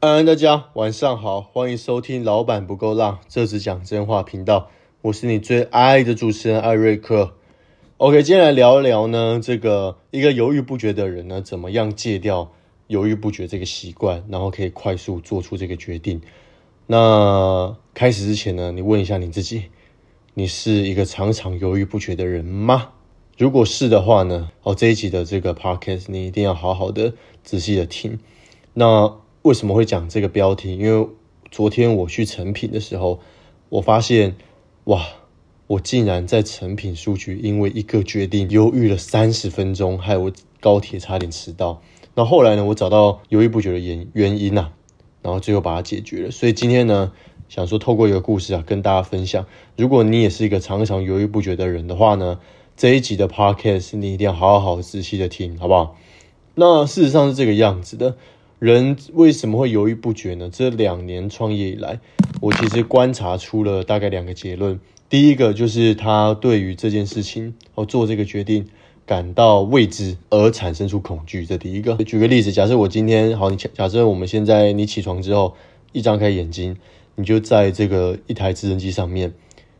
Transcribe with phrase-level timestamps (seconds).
[0.00, 4.70] 安安大家晚上好，欢迎收听《老板不够浪》，这是讲真话频道，
[5.02, 7.34] 我是你最爱的主持人艾瑞克。
[7.96, 12.52] OK，今天来聊一聊呢，这个一个犹豫不决的人呢，怎么样戒掉
[12.86, 16.22] 犹豫不决这个习惯，然后可以快速做出这个决定。
[16.86, 19.64] 那开始之前呢，你问一下你自己，
[20.34, 22.90] 你是一个常常犹豫不决的人吗？
[23.36, 28.20] 如果是的话呢，哦，这一集的这个 podcast 你一定要好好的仔细的听。
[28.74, 29.12] 那
[29.42, 30.76] 为什么会讲这个标题？
[30.76, 31.08] 因为
[31.50, 33.20] 昨天我去成品的时候，
[33.68, 34.36] 我发现，
[34.84, 35.06] 哇，
[35.66, 41.80] 我竟然在成品书局因为一个决定犹豫了三十分钟，害我高铁差点迟到。
[42.14, 44.72] 那后来呢，我找到犹豫不决的原原因呐，
[45.22, 46.30] 然后最后把它解决了。
[46.30, 47.12] 所以今天呢，
[47.48, 49.46] 想说透过一个故事啊，跟大家分享，
[49.76, 52.40] 如果你也是一个常常犹豫不决的人的话呢，
[52.76, 55.96] 这一集的 podcast 你一定要好好仔细的听，好不好？
[56.56, 58.16] 那事实上是这个样子的。
[58.58, 60.50] 人为什么会犹豫不决呢？
[60.52, 62.00] 这两年创业以来，
[62.40, 64.80] 我其实观察出了大概两个结论。
[65.08, 68.66] 第一个就是他对于这件事情哦做这个决定
[69.06, 71.94] 感到未知而产生出恐惧，这第一个。
[72.04, 75.54] 举个例子，假设我今天好，你假设我们现在你起床之后
[75.92, 76.76] 一张开眼睛，
[77.14, 79.32] 你就在这个一台直升机上面，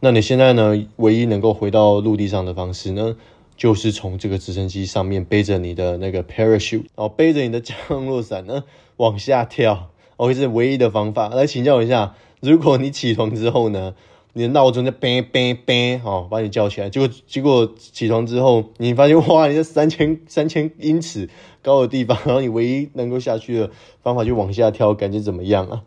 [0.00, 3.16] 那你现在呢唯一能够回到陆地上的方式呢？
[3.62, 8.64] 就是从这个直升机上面背着你的那个 parachute，然后背着你的降落伞呢
[8.96, 11.28] 往下跳，OK 是唯一的方法。
[11.28, 13.94] 来请教一下，如果你起床之后呢，
[14.32, 21.30] 你的闹钟在 bang bang bang，好把你叫起来，结果结果起床之后，你发现哇，你在三千三千英尺
[21.62, 23.70] 高的地方，然后你唯一能够下去的
[24.02, 25.84] 方法就往下跳，感觉怎么样啊？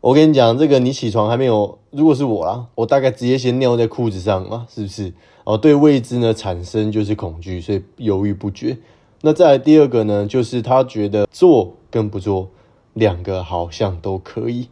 [0.00, 5.12] 我跟你讲，这个你起床还没有，如果是我啦，我大概直接先尿在裤子上嘛，是不是？
[5.46, 8.76] 哦，对未知呢产生就是恐惧，所以犹豫不决。
[9.20, 12.48] 那再来第二个呢，就是他觉得做跟不做
[12.94, 14.66] 两个好像都可以。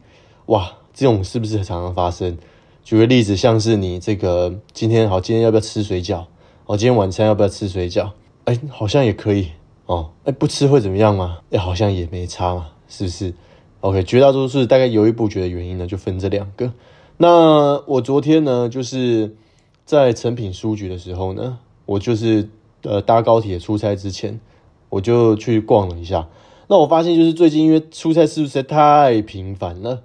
[0.47, 2.37] 哇，这种是不是常常发生？
[2.83, 6.25] 举个例子，像是你这个今天好，今天要不要吃水饺？
[6.67, 8.11] 哦，今天晚餐要不要吃水饺？
[8.47, 9.51] 哎，好像也可以
[9.87, 10.11] 哦。
[10.25, 11.39] 哎，不吃会怎么样吗？
[11.53, 13.33] 哎，好像也没差嘛，是不是
[13.81, 16.73] ？OK，绝大多数大概犹豫不决的原因呢，就分这两个。
[17.17, 19.37] 那我昨天呢，就是。
[19.85, 22.49] 在成品书局的时候呢，我就是
[22.83, 24.41] 呃搭高铁出差之前，
[24.89, 26.29] 我就去逛了一下。
[26.69, 30.03] 那我发现就是最近因为出差是不是太频繁了，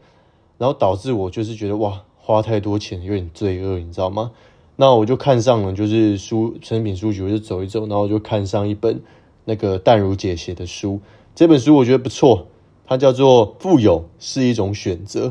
[0.58, 4.32] 然后导致我就是觉得哇花太多钱有点罪恶，你知道吗？
[4.76, 9.02] 那我就看上了就是书成品书局，我就走一走，然后就看上一本
[9.46, 11.00] 那个淡如姐写的书。
[11.34, 12.48] 这本书我觉得不错，
[12.86, 15.28] 它叫做《富有是一种选择》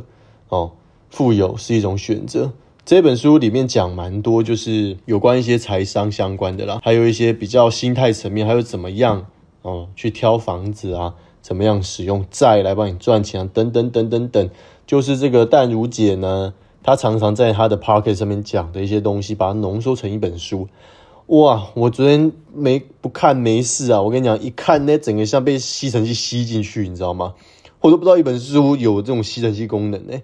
[0.48, 0.72] 哦，
[1.10, 2.52] 富有是一种选择。
[2.88, 9.26] 这本书里面讲蛮多，就是有关一些财商相关的啦，还有一些比较心态层面，还有怎么样
[9.60, 14.48] 哦去挑房子啊，怎么样使用债来帮你赚钱啊，等等等等等，
[14.86, 20.66] 就是这个淡如姐呢，她常常在她的 pocket 上面讲的一些东西，把它浓缩成一本书。
[21.26, 27.34] 哇，我昨天没不看没事啊，我跟你讲，一看那整个像被吸尘器吸进去，你知道吗？
[27.80, 30.18] 我都不知道一本书有这种吸尘器功能呢。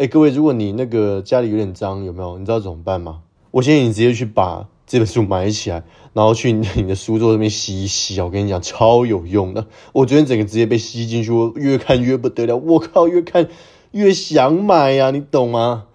[0.00, 2.38] 哎，各位，如果你那个家里有点脏，有没有？
[2.38, 3.20] 你知道怎么办吗？
[3.50, 5.84] 我建议你直接去把这本书买起来，
[6.14, 9.66] 然后去你的书桌那边洗一洗我跟你讲，超有用的。
[9.92, 12.56] 我昨天整个直接被吸进去，我越看越不得了。
[12.56, 13.48] 我靠，越看
[13.90, 15.88] 越想买呀，你懂吗？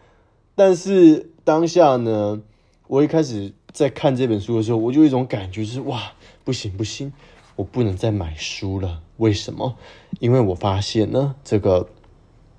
[0.54, 2.44] 但是当下呢，
[2.86, 6.12] 我一开始在看这本书的时候，我就有一种感觉，就是哇，
[6.44, 7.12] 不行不行，
[7.56, 9.02] 我不能再买书了。
[9.18, 9.76] 为什么？
[10.20, 11.90] 因为我发现呢，这个。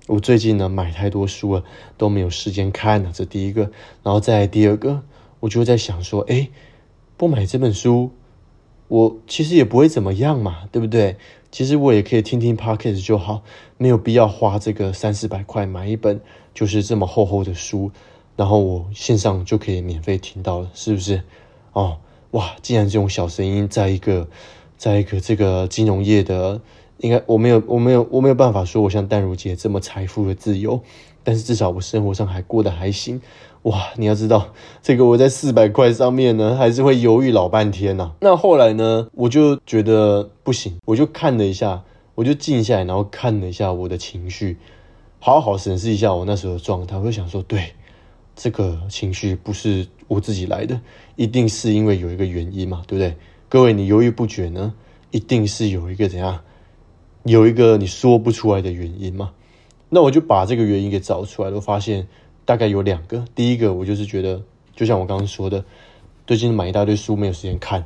[0.07, 1.63] 我最近呢买太多书了，
[1.97, 3.11] 都没有时间看了。
[3.13, 3.63] 这第一个，
[4.03, 5.03] 然后再第二个，
[5.41, 6.47] 我就在想说，哎，
[7.17, 8.11] 不买这本书，
[8.87, 11.17] 我其实也不会怎么样嘛，对不对？
[11.51, 13.43] 其实我也可以听听 podcast 就好，
[13.77, 16.21] 没有必要花这个三四百块买一本
[16.53, 17.91] 就是这么厚厚的书，
[18.37, 21.21] 然后我线上就可以免费听到了，是不是？
[21.73, 21.97] 哦，
[22.31, 24.29] 哇，竟然这种小声音，在一个，
[24.77, 26.61] 在一个这个金融业的。
[26.99, 30.81] 应该我没有我没有我没有办法说我像淡如姐这么财富的自由，
[31.23, 33.21] 但是至少我生活上还过得还行。
[33.63, 38.13] 哇，你要知道这个我在四百块上面呢，还是会犹豫老半天呐。
[38.21, 41.83] 那后来呢，我就觉得不行，我就看了一下，
[42.15, 44.57] 我就静下来，然后看了一下我的情绪，
[45.19, 46.97] 好好审视一下我那时候的状态。
[46.97, 47.73] 我就想说，对，
[48.35, 50.79] 这个情绪不是我自己来的，
[51.17, 53.17] 一定是因为有一个原因嘛，对不对？
[53.49, 54.73] 各位，你犹豫不决呢，
[55.11, 56.39] 一定是有一个怎样？
[57.27, 59.31] 有一个你说不出来的原因嘛？
[59.89, 62.07] 那我就把这个原因给找出来，我发现
[62.43, 63.23] 大概有两个。
[63.33, 64.41] 第一个，我就是觉得，
[64.75, 65.63] 就像我刚刚说的，
[66.25, 67.85] 最近买一大堆书没有时间看，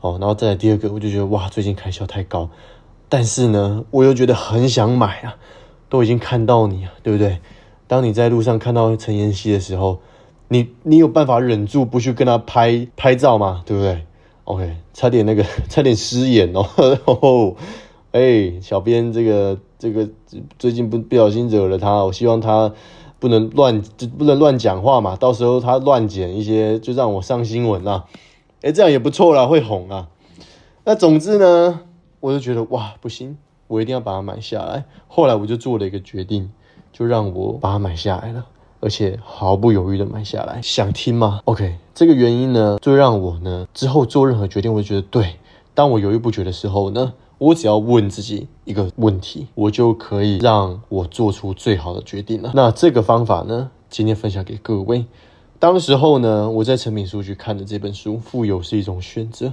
[0.00, 2.48] 哦，然后再来第二个，我就觉得哇，最近开销太高，
[3.08, 5.36] 但是呢，我又觉得很想买啊，
[5.90, 7.38] 都已经看到你啊，对不对？
[7.86, 10.00] 当你在路上看到陈妍希的时候，
[10.48, 13.62] 你你有办法忍住不去跟她拍拍照吗？
[13.66, 14.06] 对不对
[14.44, 17.54] ？OK，差点那个差点失眼哦。
[18.14, 20.08] 哎，小编这个这个
[20.56, 22.72] 最近不不小心惹了他，我希望他
[23.18, 28.04] 不能乱就不能乱讲话嘛，到时候他乱剪一些就让我上新闻啦。
[28.62, 30.06] 哎，这样也不错啦，会红啊。
[30.84, 31.80] 那总之呢，
[32.20, 34.84] 我就觉得哇不行，我一定要把它买下来。
[35.08, 36.52] 后来我就做了一个决定，
[36.92, 38.46] 就让我把它买下来了，
[38.78, 40.60] 而且毫不犹豫的买下来。
[40.62, 45.34] 想听吗？OK，这个原因呢，就让我呢之后做任何决定，我就觉得对。
[45.74, 47.14] 当我犹豫不决的时候呢？
[47.44, 52.52] 我只要问自己一个问题，我就可以让我做出最好的决定了。
[52.54, 55.04] 那这个方法呢，今天分享给各位。
[55.58, 59.46] 当时候呢，我在成品书局看的这本书《富有是一种选择》，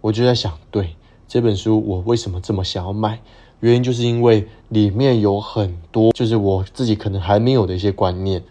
[0.00, 0.96] 我就在想，对
[1.28, 3.20] 这本书我为什么这么想要买？
[3.60, 8.42] 原因就是因为里面有很多，就是我自己可能还没有的一些观念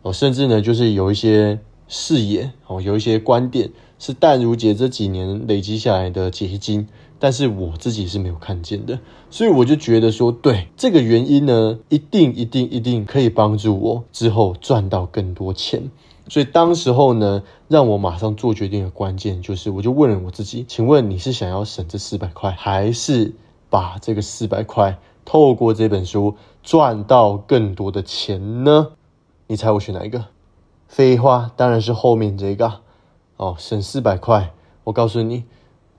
[0.00, 6.88] 哦，甚至呢，就是有一些视野哦，有一些观点是淡如姐这几年累积下来的结晶。
[7.20, 15.90] 但是我自己是没有看见的，所以我就觉得说，对这个原因呢，一定一定一定可以帮助我之后赚到更多钱。
[16.28, 23.34] 所以当时候呢，让我马上做决定的关键就是，我就问了我自己，请问你是想要省这四百块，还是
[23.68, 28.92] 把这个四百块透过这本书赚到更多的钱呢？
[29.48, 30.26] 你猜我选哪一个？
[30.86, 32.74] 废话，当然是后面这个
[33.38, 34.52] 哦，省四百块。
[34.84, 35.44] 我告诉你。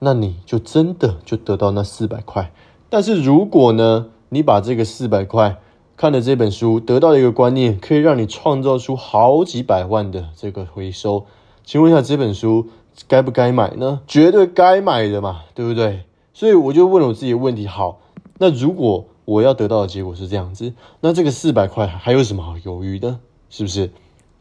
[0.02, 2.54] 那你就真的就得到那四百块。
[2.90, 5.58] 但是如果呢，你把这个四百块
[5.98, 11.26] 看了这本书，得到一个观念，可以让你创造出好几百万的这个回收，
[11.66, 12.70] 请问一下这本书
[13.10, 14.00] 该不该买呢？
[14.08, 16.06] 绝对该买的嘛，对不对？
[16.34, 18.00] 所以我就问了我自己的问题：好，
[18.38, 23.20] 那如果我要得到的结果是这样子，那这个四百块还有什么好犹豫的？
[23.50, 23.92] 是不是？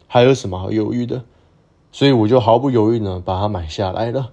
[0.06, 1.24] 还有什么好犹豫的？
[1.92, 4.30] 所以我就毫不犹豫呢，把它买下来了。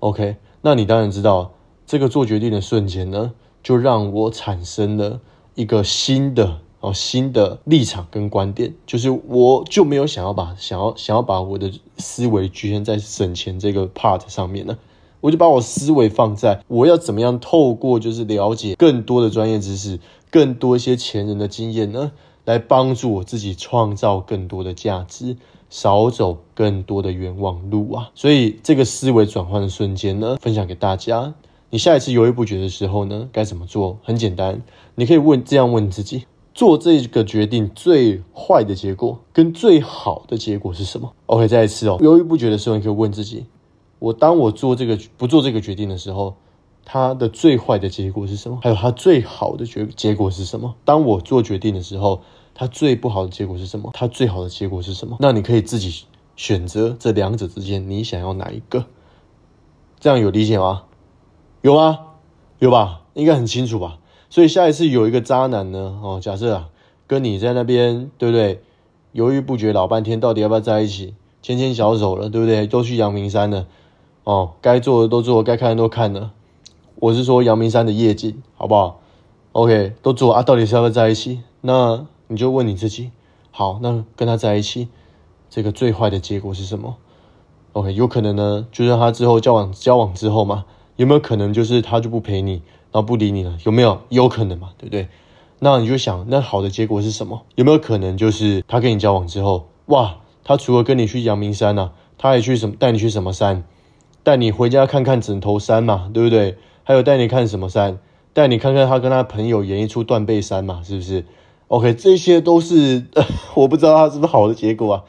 [0.00, 0.36] OK。
[0.60, 1.52] 那你当然知道，
[1.86, 3.32] 这个做决定的瞬间呢，
[3.62, 5.20] 就让我产生了
[5.54, 14.76] 一个新的哦新的立场跟观点，就是我就没有想要把想要想要把我的思维局限在省钱这个 part 上面了，
[15.20, 22.10] 我就把我思维放在我要怎么样透过就是了解更多的专业知识，更多一些前人的经验呢，
[22.44, 25.36] 来帮助我自己创造更多的价值。
[25.70, 28.10] 少走更多的冤枉路啊！
[28.14, 31.34] 所以这个思维转换的瞬间呢，分享给大家。
[31.70, 33.98] 你下一次犹豫不决的时候呢，该怎么做？
[34.02, 34.62] 很简单，
[34.94, 36.24] 你可以问这样问自己：
[36.54, 43.44] 做这个决定最坏的结果跟最好的结果是什么？OK，再一次哦，犹豫不决的时候，你可以问自己：
[43.98, 46.34] 我当我做这个不做这个决定的时候，
[46.86, 48.58] 它的最坏的结果是什么？
[48.62, 50.74] 还有它最好的结结果是什么？
[50.86, 52.22] 当我做决定的时候。
[52.60, 53.88] 它最不好的结果是什么？
[53.94, 55.16] 它最好的结果是什么？
[55.20, 58.84] 那你可以自己选择这两者之间，你想要哪一个？
[60.00, 60.82] 这样有理解吗？
[61.62, 62.00] 有吗？
[62.58, 63.02] 有吧？
[63.14, 63.98] 应该很清楚吧？
[64.28, 66.68] 所以下一次有一个渣男呢，哦，假设啊，
[67.06, 68.60] 跟你在那边，对不对？
[69.12, 71.14] 犹豫不决老半天，到底要不要在一起？
[71.40, 72.66] 牵牵小手了，对不对？
[72.66, 73.68] 都去阳明山了，
[74.24, 76.32] 哦，该做的都做，该看的都看了。
[76.96, 79.00] 我是说阳明山的夜景，好不好
[79.52, 81.42] ？OK，都做啊，到底是要不要在一起？
[81.60, 82.04] 那。
[82.28, 83.10] 你就问你自己，
[83.50, 84.88] 好，那跟他在一起，
[85.48, 86.96] 这个最坏的结果是什么
[87.72, 92.52] ？OK，有可能呢，就是他之后交往交往之后嘛，有没有可能就是他就不陪你，
[92.92, 93.56] 然后不理你了？
[93.64, 94.02] 有没有？
[94.10, 95.08] 有可能嘛，对不对？
[95.60, 97.42] 那你就想，那好的结果是什么？
[97.54, 102.76] 有没有可能就是他跟你交往之后，哇，他除了跟你去阳明山呐，他还去什么？
[102.78, 103.64] 带你去什么山？
[104.22, 106.58] 带你回家看看枕头山嘛，对不对？
[106.84, 107.98] 还有带你看什么山？
[108.34, 111.24] 带你看看他跟他朋友演一出断背山嘛，是不是
[111.68, 113.04] ？OK，这些都是
[113.54, 115.04] 我不知道它是不是好的结果啊，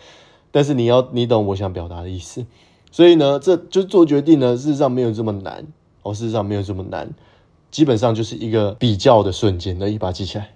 [0.52, 2.46] 但是你要你懂我想表达的意思，
[2.92, 5.68] 所以呢，这就做决定呢，事实上没有这么难
[6.04, 7.10] 哦，事实上没有这么难，
[7.72, 10.50] 基本上就是一个比较的瞬间，那一把记起来，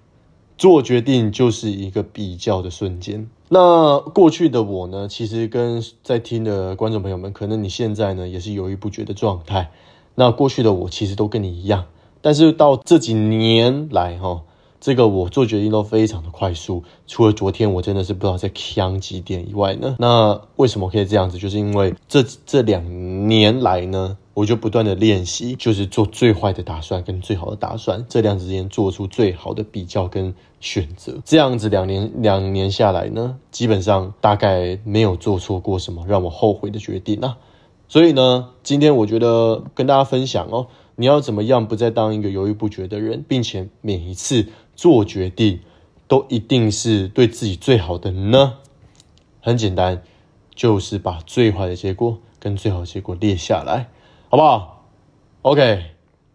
[0.58, 3.30] 做决定就是一个比较的瞬间。
[3.50, 9.72] 那过去的我呢，其实跟在听的观众朋友们，可能你现在呢也是犹豫不决的状态，
[10.16, 11.86] 那过去的我其实都跟你一样，
[12.22, 14.42] 但是到这几年来哈。
[14.84, 19.96] 这个我做决定都非常的快速，除了昨天我真的是不知道在抢几点以外呢。
[19.98, 21.38] 那为什么可以这样子？
[21.38, 31.14] 就是因为这这两年来呢，我就不断的练习，就是做最坏的打算跟最好的打算，这两之间做出最好的比较跟选择。
[31.24, 37.38] 这样子两年两年下来呢，基本上大概没有做错过什么让我后悔的决定啊。
[37.88, 40.68] 所以呢，今天我觉得跟大家分享哦。
[40.96, 45.60] 你要怎么样不再当一个犹豫不决的人，并且每一次做决定
[46.08, 48.58] 都一定是对自己最好的呢？
[49.42, 50.02] 很简单，
[50.56, 53.90] 就是把最坏的结果跟最好的结果列下来，
[54.30, 54.86] 好不好
[55.42, 55.84] ？OK，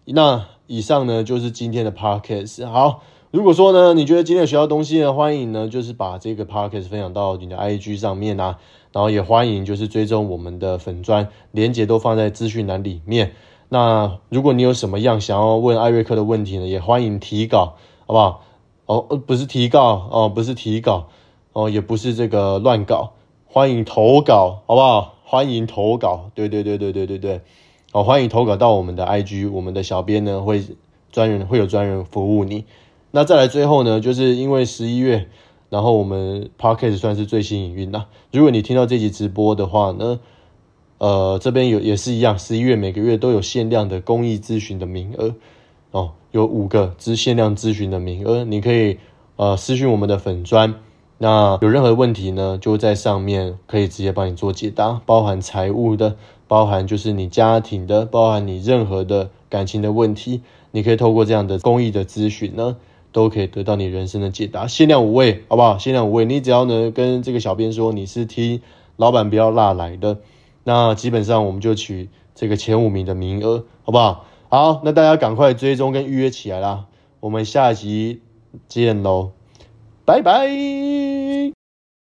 [0.04, 2.66] 那以上呢就是今天的 Podcast。
[2.66, 8.58] 好，如果说呢你觉得今天学到东西呢，欢迎呢就是把这个 Podcast 分享到你的 IG 上面啊，
[8.92, 13.32] 然后也欢迎就是追踪我们的粉砖，连接都放在资讯栏里面。
[13.70, 17.76] 那如果你有什么样想要问艾瑞克的问题呢，也欢迎提稿，
[18.08, 18.42] 好不好？
[18.86, 21.08] 哦，不是提告哦，不是提稿
[21.52, 23.12] 哦，也不是这个乱搞，
[23.46, 25.16] 欢迎投稿，好不好？
[25.24, 27.42] 欢迎投稿，对对对对对对对，
[27.92, 30.64] 好，欢迎投稿到我们的 IG，我们的小编呢会
[31.12, 32.64] 专人会有专人服务你。
[33.10, 35.28] 那再来最后呢，就是因为十一月，
[35.68, 38.06] 然后我们 Podcast 算是最新营运啦。
[38.32, 40.18] 如果你听到这集直播的话呢？
[40.96, 45.36] 呃，这边有也是一样，十一月每个月都有限量的公益咨询的名额
[45.90, 48.98] 哦，有五个之限量咨询的名额，你可以
[49.36, 50.74] 呃私讯我们的粉砖，
[51.16, 56.16] 那有任何问题呢，就在上面可以直接帮你做解答，包含财务的，
[56.46, 60.42] 包含就是你家庭的，包含你任何的感情的问题，
[60.72, 62.76] 你可以透过这样的公益的咨询呢，
[63.10, 65.78] 都可以得到你人生的解答，限量五位，好不好？
[65.78, 68.60] 限量五位，你只要呢跟这个小编说你是听
[68.96, 70.18] 老板不要辣来的。
[70.64, 74.26] 那基本上我们就取这个前五名的名额，好不好？
[74.48, 76.86] 好，那大家赶快追踪跟预约起来啦！
[77.20, 78.22] 我们下集
[78.66, 79.32] 见喽，
[80.04, 81.17] 拜拜。